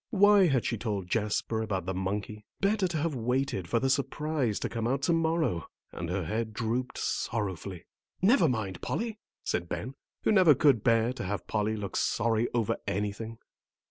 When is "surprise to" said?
3.87-4.67